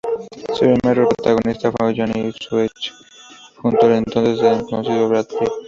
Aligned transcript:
Su 0.55 0.61
primer 0.61 0.97
rol 0.97 1.09
protagonista 1.09 1.71
fue 1.71 1.91
en 1.91 1.95
"Johnny 1.95 2.31
Suede" 2.31 2.71
junto 3.57 3.85
al 3.85 3.91
entonces 3.91 4.39
desconocido 4.41 5.07
Brad 5.07 5.27
Pitt. 5.27 5.51